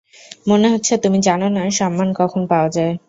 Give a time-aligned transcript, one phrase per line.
[0.47, 2.93] মনে হচ্ছে তুমি জানো না সম্মান কখন পাওয়া যায়।